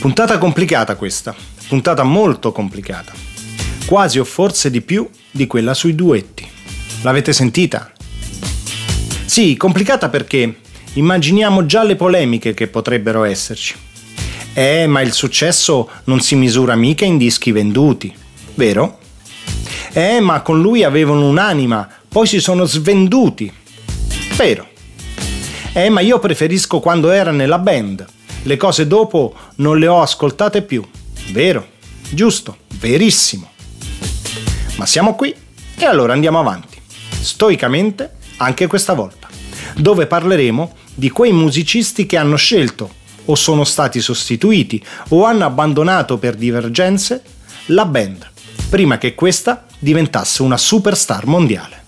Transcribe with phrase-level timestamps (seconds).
[0.00, 1.34] Puntata complicata questa,
[1.68, 3.12] puntata molto complicata,
[3.84, 6.48] quasi o forse di più di quella sui duetti.
[7.02, 7.92] L'avete sentita?
[9.26, 10.60] Sì, complicata perché
[10.94, 13.74] immaginiamo già le polemiche che potrebbero esserci.
[14.54, 18.10] Eh, ma il successo non si misura mica in dischi venduti,
[18.54, 19.00] vero?
[19.92, 23.52] Eh, ma con lui avevano un'anima, poi si sono svenduti.
[24.34, 24.66] Vero.
[25.74, 28.06] Eh, ma io preferisco quando era nella band.
[28.42, 30.82] Le cose dopo non le ho ascoltate più.
[31.32, 31.66] Vero.
[32.08, 32.56] Giusto.
[32.78, 33.50] Verissimo.
[34.76, 35.34] Ma siamo qui
[35.76, 36.80] e allora andiamo avanti.
[37.20, 39.28] Stoicamente anche questa volta.
[39.76, 46.16] Dove parleremo di quei musicisti che hanno scelto o sono stati sostituiti o hanno abbandonato
[46.16, 47.22] per divergenze
[47.66, 48.28] la band,
[48.70, 51.84] prima che questa diventasse una superstar mondiale.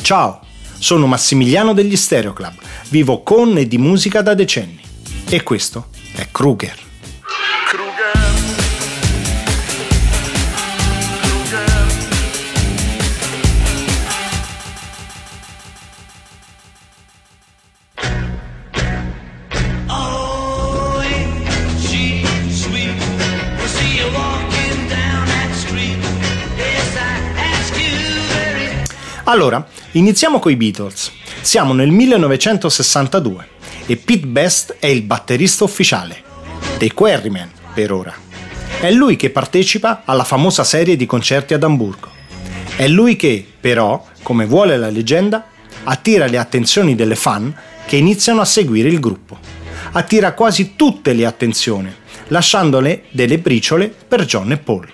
[0.00, 0.40] Ciao,
[0.78, 2.54] sono Massimiliano degli Stereo Club,
[2.90, 4.83] vivo con e di musica da decenni
[5.28, 6.82] e questo è Kruger.
[29.26, 31.10] Allora, iniziamo con i Beatles.
[31.40, 33.53] Siamo nel 1962
[33.86, 36.22] e Pete Best è il batterista ufficiale,
[36.78, 38.14] dei Quarrymen per ora.
[38.80, 42.10] È lui che partecipa alla famosa serie di concerti ad Amburgo.
[42.76, 45.46] È lui che, però, come vuole la leggenda,
[45.84, 47.54] attira le attenzioni delle fan
[47.86, 49.38] che iniziano a seguire il gruppo.
[49.92, 51.94] Attira quasi tutte le attenzioni,
[52.28, 54.90] lasciandole delle briciole per John e Paul.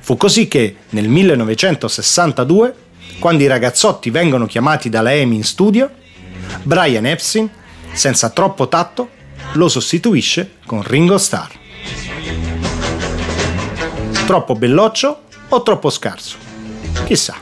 [0.00, 2.74] Fu così che nel 1962
[3.18, 5.90] quando i ragazzotti vengono chiamati dalla Amy in studio,
[6.62, 7.48] Brian Epstein,
[7.96, 9.08] senza troppo tatto,
[9.54, 11.50] lo sostituisce con Ringo Starr.
[14.26, 16.36] Troppo belloccio o troppo scarso?
[17.06, 17.36] Chissà.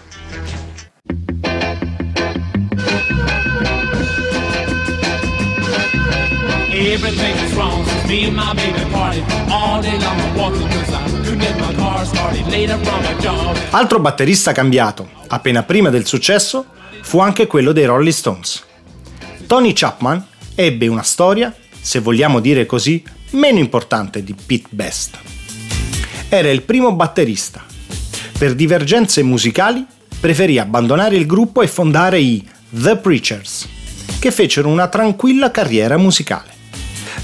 [6.70, 9.24] Everything's wrong me and my baby party.
[9.48, 13.16] All day long I'm walking cause I couldn't get my car started later from a
[13.20, 13.56] job.
[13.70, 16.66] Altro batterista cambiato, appena prima del successo,
[17.02, 18.64] fu anche quello dei Rolling Stones.
[19.46, 25.18] Tony Chapman ebbe una storia, se vogliamo dire così, meno importante di Pete Best.
[26.28, 27.64] Era il primo batterista.
[28.36, 29.84] Per divergenze musicali
[30.18, 33.68] preferì abbandonare il gruppo e fondare i The Preachers,
[34.18, 36.52] che fecero una tranquilla carriera musicale.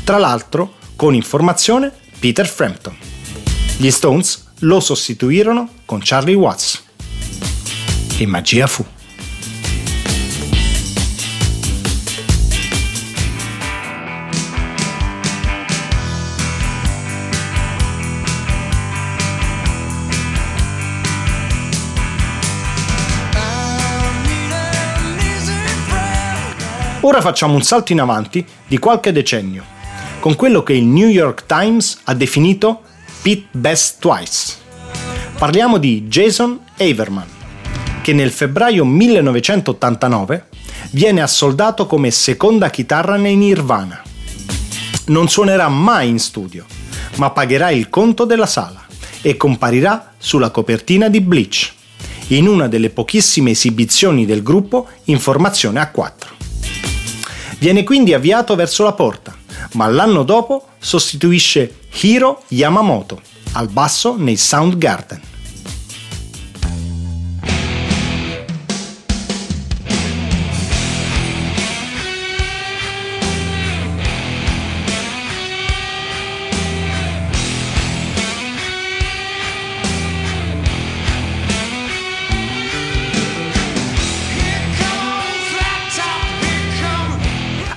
[0.04, 2.96] Tra l'altro, con informazione, Peter Frampton.
[3.76, 6.82] Gli Stones lo sostituirono con Charlie Watts.
[8.18, 8.84] E magia fu.
[27.02, 29.64] Ora facciamo un salto in avanti di qualche decennio
[30.20, 32.82] con quello che il New York Times ha definito
[33.22, 34.56] Pete Best Twice.
[35.38, 37.26] Parliamo di Jason Averman,
[38.02, 40.48] che nel febbraio 1989
[40.90, 44.02] viene assoldato come seconda chitarra nei Nirvana.
[45.06, 46.66] Non suonerà mai in studio,
[47.16, 48.84] ma pagherà il conto della sala
[49.22, 51.72] e comparirà sulla copertina di Bleach,
[52.28, 56.39] in una delle pochissime esibizioni del gruppo in formazione a 4.
[57.60, 59.36] Viene quindi avviato verso la porta,
[59.74, 63.20] ma l'anno dopo sostituisce Hiro Yamamoto
[63.52, 65.20] al basso nei Soundgarden.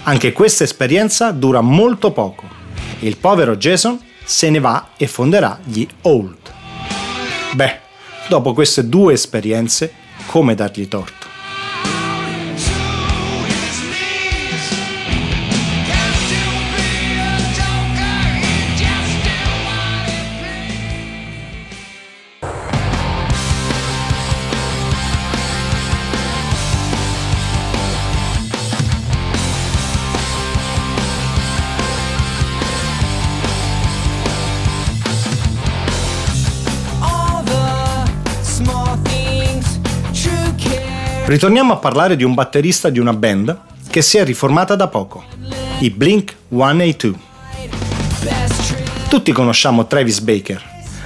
[0.03, 2.61] Anche questa esperienza dura molto poco
[3.03, 6.51] il povero Jason se ne va e fonderà gli Old.
[7.53, 7.79] Beh,
[8.27, 9.93] dopo queste due esperienze,
[10.25, 11.22] come dargli torto?
[41.33, 43.57] Ritorniamo a parlare di un batterista di una band
[43.89, 45.23] che si è riformata da poco,
[45.79, 47.17] i Blink 182.
[49.07, 50.61] Tutti conosciamo Travis Baker,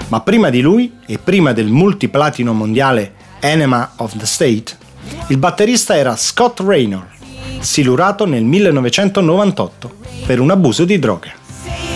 [0.09, 4.75] ma prima di lui e prima del multiplatino mondiale Enema of the State,
[5.27, 7.07] il batterista era Scott Raynor,
[7.59, 9.95] silurato nel 1998
[10.25, 11.31] per un abuso di droga.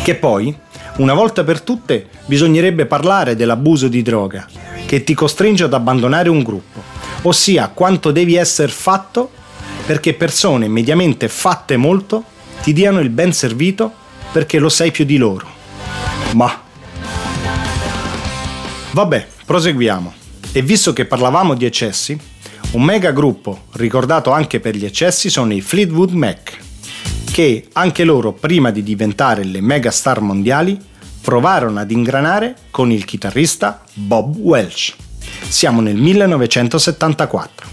[0.05, 0.55] Che poi,
[0.99, 4.47] una volta per tutte, bisognerebbe parlare dell'abuso di droga,
[4.85, 9.29] che ti costringe ad abbandonare un gruppo, ossia quanto devi essere fatto
[9.85, 12.23] perché persone mediamente fatte molto
[12.61, 13.91] ti diano il ben servito
[14.31, 15.47] perché lo sai più di loro.
[16.33, 16.61] Ma...
[18.91, 20.13] Vabbè, proseguiamo.
[20.53, 22.17] E visto che parlavamo di eccessi,
[22.71, 26.57] un mega gruppo ricordato anche per gli eccessi sono i Fleetwood Mac,
[27.31, 30.77] che anche loro prima di diventare le mega star mondiali
[31.21, 34.95] provarono ad ingranare con il chitarrista Bob Welch.
[35.47, 37.67] Siamo nel 1974.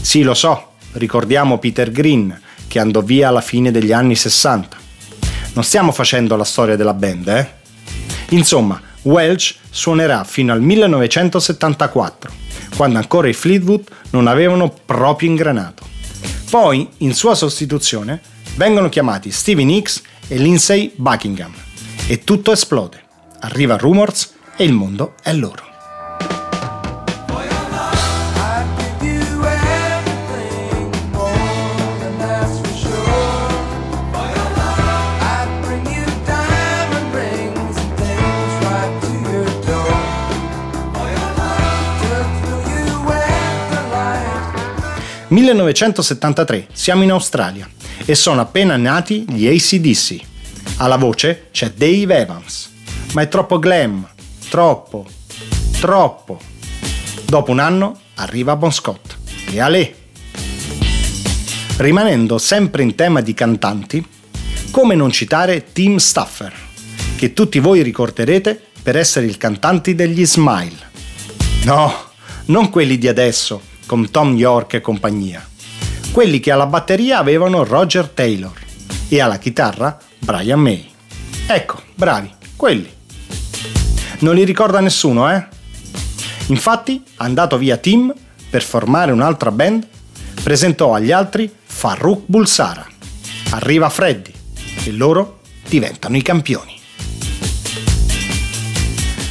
[0.00, 2.38] Sì, lo so, ricordiamo Peter Green,
[2.68, 4.76] che andò via alla fine degli anni 60.
[5.54, 7.50] Non stiamo facendo la storia della band, eh?
[8.30, 12.30] Insomma, Welch suonerà fino al 1974,
[12.76, 15.84] quando ancora i Fleetwood non avevano proprio ingranato.
[16.50, 18.20] Poi, in sua sostituzione,
[18.56, 21.52] vengono chiamati Stevie Nicks e Lindsay Buckingham
[22.06, 23.00] e tutto esplode.
[23.40, 25.71] Arriva Rumors e il mondo è loro.
[45.32, 47.66] «1973, siamo in Australia
[48.04, 50.20] e sono appena nati gli ACDC.
[50.76, 52.70] Alla voce c'è Dave Evans.
[53.14, 54.06] Ma è troppo glam,
[54.50, 55.06] troppo,
[55.80, 56.38] troppo.
[57.24, 59.16] Dopo un anno arriva Bon Scott.
[59.50, 59.94] E Ale.
[61.78, 64.06] Rimanendo sempre in tema di cantanti,
[64.70, 66.52] come non citare Tim Staffer,
[67.16, 70.90] che tutti voi ricorderete per essere il cantante degli Smile.
[71.64, 72.10] No,
[72.46, 75.46] non quelli di adesso, con Tom York e compagnia.
[76.12, 78.54] Quelli che alla batteria avevano Roger Taylor
[79.06, 80.90] e alla chitarra Brian May.
[81.46, 82.90] Ecco, bravi, quelli.
[84.20, 85.46] Non li ricorda nessuno, eh?
[86.46, 88.14] Infatti, andato via Tim
[88.48, 89.86] per formare un'altra band,
[90.42, 92.86] presentò agli altri Farrukh Bulsara.
[93.50, 94.32] Arriva Freddy
[94.84, 96.80] e loro diventano i campioni.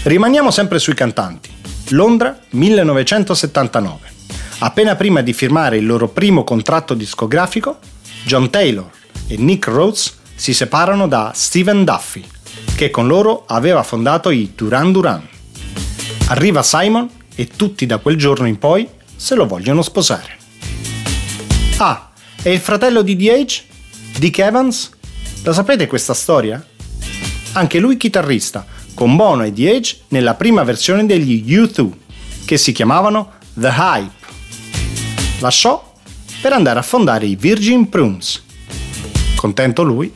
[0.03, 1.49] Rimaniamo sempre sui cantanti.
[1.89, 4.10] Londra 1979.
[4.63, 7.79] Appena prima di firmare il loro primo contratto discografico,
[8.25, 8.87] John Taylor
[9.25, 12.23] e Nick Rhodes si separano da Steven Duffy,
[12.75, 15.27] che con loro aveva fondato i Duran Duran.
[16.27, 20.37] Arriva Simon e tutti da quel giorno in poi se lo vogliono sposare.
[21.77, 22.11] Ah,
[22.43, 23.63] e il fratello di DH?
[24.19, 24.91] Dick Evans?
[25.41, 26.63] La sapete questa storia?
[27.53, 31.89] Anche lui chitarrista, con Bono e DH nella prima versione degli U2,
[32.45, 34.20] che si chiamavano The Hype.
[35.41, 35.91] Lasciò
[36.39, 38.43] per andare a fondare i Virgin Prunes.
[39.35, 40.13] Contento lui?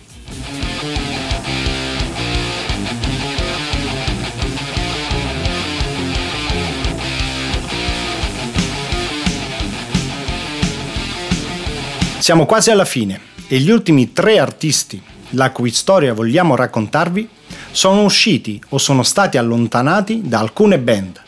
[12.20, 15.02] Siamo quasi alla fine e gli ultimi tre artisti,
[15.32, 17.28] la cui storia vogliamo raccontarvi,
[17.72, 21.25] sono usciti o sono stati allontanati da alcune band,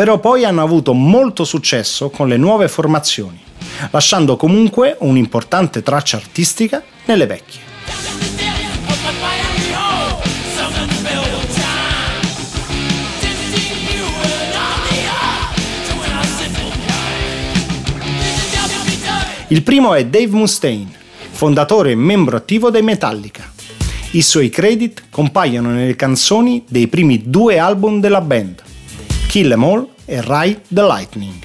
[0.00, 3.38] però poi hanno avuto molto successo con le nuove formazioni,
[3.90, 7.60] lasciando comunque un'importante traccia artistica nelle vecchie.
[19.48, 20.90] Il primo è Dave Mustaine,
[21.30, 23.52] fondatore e membro attivo dei Metallica.
[24.12, 28.68] I suoi credit compaiono nelle canzoni dei primi due album della band,
[29.30, 31.40] Kill Em All e Ride the Lightning.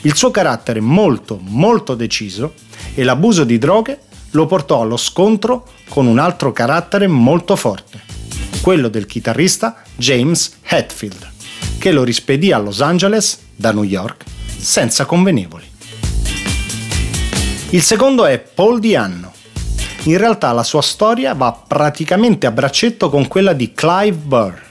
[0.00, 2.54] Il suo carattere molto molto deciso
[2.96, 8.00] e l'abuso di droghe lo portò allo scontro con un altro carattere molto forte,
[8.62, 11.30] quello del chitarrista James Hetfield,
[11.78, 14.24] che lo rispedì a Los Angeles da New York
[14.58, 15.70] senza convenevoli.
[17.70, 19.30] Il secondo è Paul Dianno.
[20.06, 24.70] In realtà la sua storia va praticamente a braccetto con quella di Clive Burr.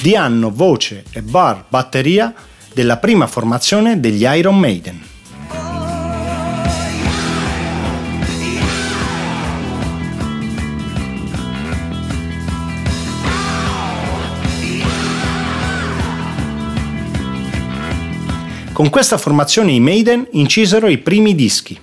[0.00, 2.32] Dianno voce e Burr batteria
[2.72, 5.00] della prima formazione degli Iron Maiden.
[18.72, 21.80] Con questa formazione i Maiden incisero i primi dischi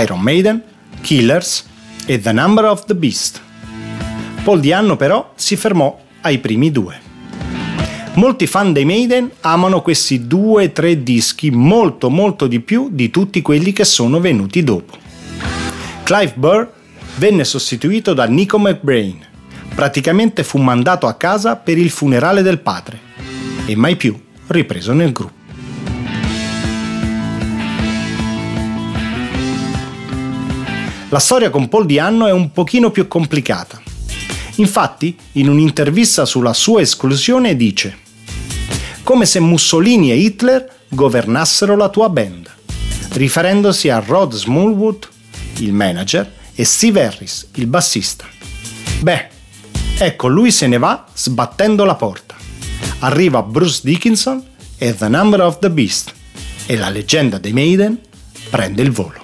[0.00, 0.60] Iron Maiden,
[1.00, 1.64] Killers
[2.04, 3.40] e The Number of the Beast.
[4.42, 7.01] Paul Dianno però si fermò ai primi due.
[8.14, 13.08] Molti fan dei Maiden amano questi due o tre dischi molto molto di più di
[13.08, 14.98] tutti quelli che sono venuti dopo.
[16.02, 16.68] Clive Burr
[17.16, 19.18] venne sostituito da Nico McBrain,
[19.74, 23.00] praticamente fu mandato a casa per il funerale del padre
[23.64, 24.14] e mai più
[24.48, 25.40] ripreso nel gruppo.
[31.08, 33.80] La storia con Paul Dianno è un pochino più complicata.
[34.56, 38.00] Infatti, in un'intervista sulla sua esclusione dice
[39.02, 42.50] come se Mussolini e Hitler governassero la tua band,
[43.12, 45.08] riferendosi a Rod Smallwood,
[45.58, 48.26] il manager, e Steve Harris, il bassista.
[49.00, 49.28] Beh,
[49.98, 52.36] ecco lui se ne va sbattendo la porta.
[53.00, 54.44] Arriva Bruce Dickinson
[54.78, 56.12] e The Number of the Beast
[56.66, 57.98] e la leggenda dei Maiden
[58.50, 59.21] prende il volo.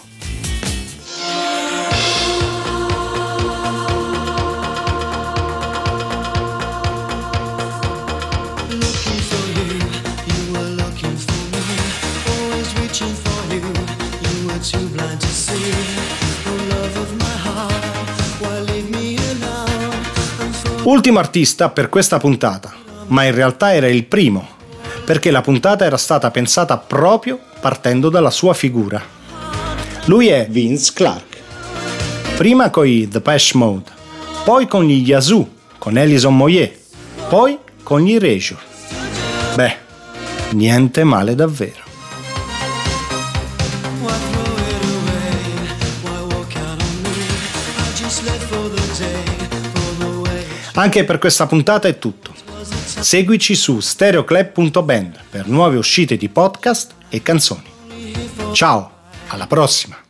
[20.89, 22.73] Ultimo artista per questa puntata,
[23.09, 24.49] ma in realtà era il primo,
[25.05, 28.99] perché la puntata era stata pensata proprio partendo dalla sua figura.
[30.07, 31.37] Lui è Vince Clark.
[32.39, 33.91] Prima con i The Pesh Mode,
[34.45, 36.75] poi con gli Yazoo, con Ellison Moyer,
[37.29, 38.61] poi con gli Erasure.
[39.57, 39.77] Beh,
[40.53, 41.88] niente male davvero.
[50.79, 52.33] Anche per questa puntata è tutto.
[52.63, 57.69] Seguici su stereoclub.band per nuove uscite di podcast e canzoni.
[58.53, 58.93] Ciao,
[59.27, 60.08] alla prossima!